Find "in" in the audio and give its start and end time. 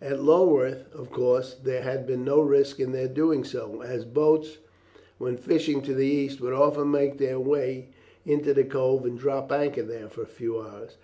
2.78-2.92